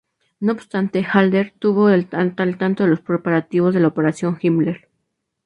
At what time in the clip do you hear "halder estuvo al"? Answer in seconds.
1.07-2.07